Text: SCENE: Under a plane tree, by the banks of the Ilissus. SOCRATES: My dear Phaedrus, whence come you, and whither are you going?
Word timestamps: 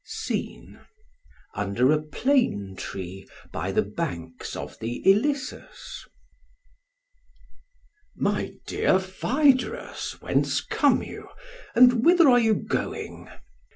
SCENE: 0.03 0.79
Under 1.53 1.91
a 1.91 2.01
plane 2.01 2.73
tree, 2.75 3.29
by 3.51 3.71
the 3.71 3.83
banks 3.83 4.55
of 4.55 4.79
the 4.79 4.99
Ilissus. 5.05 5.49
SOCRATES: 6.07 6.07
My 8.15 8.53
dear 8.65 8.97
Phaedrus, 8.97 10.19
whence 10.19 10.59
come 10.59 11.03
you, 11.03 11.29
and 11.75 12.03
whither 12.03 12.27
are 12.27 12.39
you 12.39 12.55
going? 12.55 13.29